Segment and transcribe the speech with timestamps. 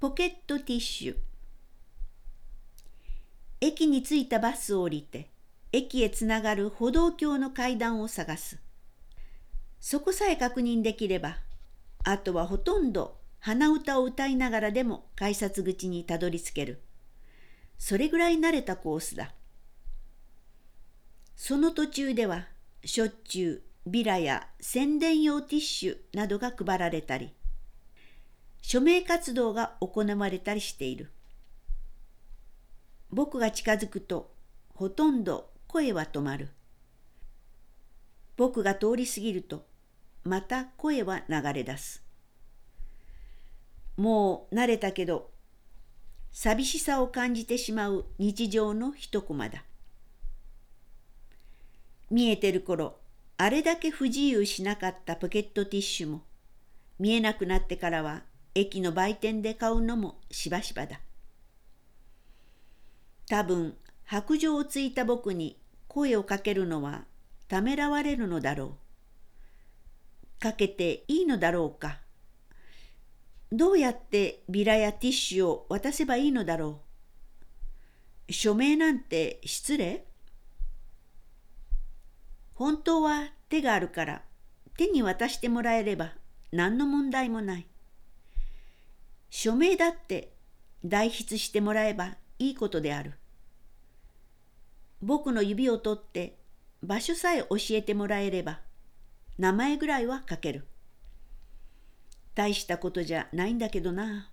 [0.00, 1.16] ポケットティッシュ。
[3.60, 5.28] 駅に着いたバスを降りて
[5.72, 8.58] 駅へつながる歩道橋の階段を探す。
[9.78, 11.36] そこさえ確認できれば
[12.02, 16.80] あとはほとんど鼻歌を歌いながらでも改札口にたどり着ける。
[17.76, 19.34] それぐらい慣れたコースだ。
[21.36, 22.46] その途中では
[22.86, 27.34] しょっちゅうビラや宣伝用ティッシュなどが配られたり
[28.62, 31.10] 署名活動が行われたりしている。
[33.10, 34.32] 僕が近づくと
[34.74, 36.50] ほとんど声は止まる。
[38.36, 39.66] 僕が通り過ぎると
[40.24, 42.02] また声は流れ出す。
[43.96, 45.30] もう慣れたけど
[46.32, 49.64] 寂しさを感じてしまう日常の一コマだ。
[52.10, 52.96] 見えてる頃
[53.36, 56.22] あれだけ不自由しなかったポケットティッシュも
[56.98, 58.22] 見えなくなってからは
[58.54, 61.00] 駅の売店で買うのもしばしばだ。
[63.28, 65.56] 多分白状をついた僕に
[65.86, 67.04] 声をかけるのは
[67.48, 68.76] ためらわれるのだろ
[70.38, 70.40] う。
[70.40, 72.00] かけていいのだろうか。
[73.52, 76.80] どうやってビラやティッシュを渡せばいいのだろ
[78.28, 78.32] う。
[78.32, 80.04] 署名なんて失礼
[82.54, 84.22] 本当は手があるから
[84.76, 86.14] 手に渡してもらえれば
[86.52, 87.66] 何の問題もない。
[89.30, 90.32] 署名だって
[90.84, 93.14] 代筆してもらえばいいことである。
[95.02, 96.36] 僕の指を取って
[96.82, 98.60] 場所さえ教えてもらえれば
[99.38, 100.66] 名前ぐらいは書ける。
[102.34, 104.30] 大したことじゃないんだけどな。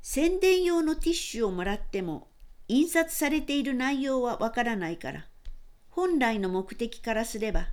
[0.00, 2.28] 宣伝用のティッシュをもらっても
[2.66, 5.26] 印刷されている内容はわからないから
[5.90, 7.68] 本来の目的からすれば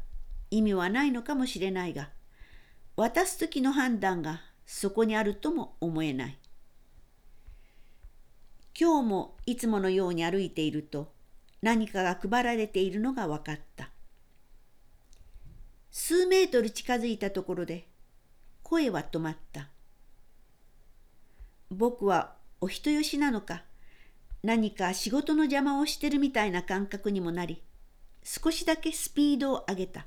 [0.52, 2.10] 意味はないのかもしれないが
[2.96, 4.42] 渡す時の判断が
[4.72, 6.38] そこにあるとも思えない。
[8.80, 11.12] 今日もいつものように歩いていると
[11.64, 13.90] 何かが配られているのが分かった。
[15.90, 17.88] 数メートル近づいたところで
[18.62, 19.70] 声は止まった。
[21.72, 23.64] 僕はお人よしなのか
[24.44, 27.64] 何か仕事の邪魔をしてるみたいな感覚にもなり
[28.24, 30.06] 少しだけスピードを上げた。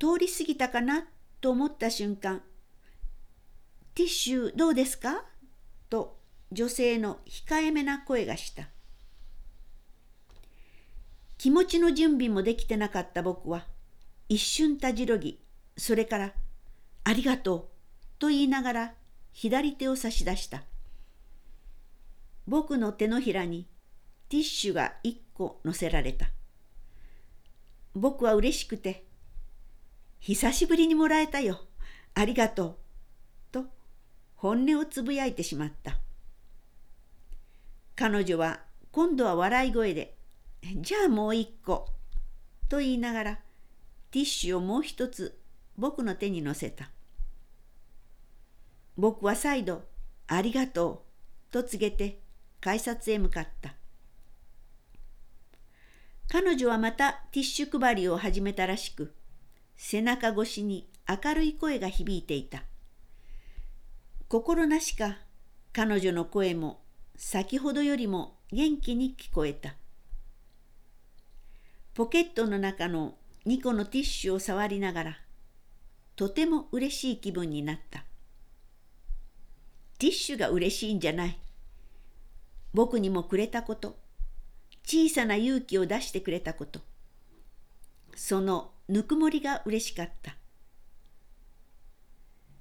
[0.00, 1.06] 通り過ぎたかな
[1.40, 2.42] と思った瞬間
[3.94, 5.24] 「ティッシュどうですか?」
[5.90, 6.18] と
[6.52, 8.68] 女性の控えめな声がした
[11.38, 13.66] 気持ちの準備もできてなかった僕は
[14.28, 15.40] 一瞬たじろぎ
[15.76, 16.34] それから
[17.04, 17.68] 「ありがとう」
[18.18, 18.94] と言いながら
[19.32, 20.64] 左手を差し出した。
[22.46, 23.66] 僕の手のひらに
[24.28, 26.30] ティッシュが一個乗せられた。
[27.94, 29.05] 僕は嬉しくて
[30.20, 31.60] 久しぶりにもらえたよ。
[32.14, 32.76] ありがとう。
[33.52, 33.64] と
[34.34, 35.98] 本音をつぶやいてしまった。
[37.94, 38.60] 彼女は
[38.92, 40.16] 今度は笑い声で、
[40.76, 41.88] じゃあもう一個。
[42.68, 43.40] と言いながら、
[44.10, 45.38] ティッシュをもう一つ
[45.76, 46.90] 僕の手に乗せた。
[48.96, 49.84] 僕は再度、
[50.26, 51.04] ありがと
[51.50, 51.52] う。
[51.52, 52.20] と告げて
[52.60, 53.74] 改札へ向かった。
[56.28, 59.14] 彼女はまたティッシュ配りを始めたらしく、
[59.76, 62.64] 背中越しに明るい声が響いていた。
[64.28, 65.18] 心なしか
[65.72, 66.80] 彼女の声も
[67.16, 69.74] 先ほどよりも元気に聞こえた。
[71.94, 73.14] ポケットの中の
[73.46, 75.18] 2個のティッシュを触りながら、
[76.16, 78.04] とても嬉しい気分になった。
[79.98, 81.38] ティッシュが嬉しいんじゃない。
[82.74, 83.98] 僕にもくれたこと、
[84.84, 86.80] 小さな勇気を出してくれたこと、
[88.16, 90.36] そのぬくもりが嬉しかった。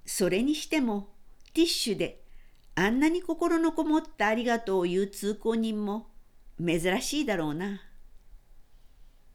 [0.06, 1.10] それにしても
[1.54, 2.22] ティッシュで
[2.76, 6.12] あんなに心のこもったありがとうを言う通行人も
[6.60, 7.82] 珍しいだろうな。